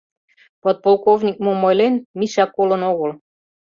Подполковник 0.63 1.37
мом 1.43 1.59
ойлен— 1.69 1.95
Миша 2.19 2.45
колын 2.55 2.81
огыл. 2.91 3.11